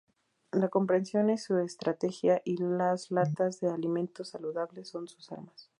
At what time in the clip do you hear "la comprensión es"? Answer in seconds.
0.51-1.43